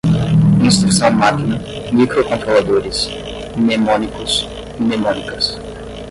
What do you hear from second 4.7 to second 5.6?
mnemônicas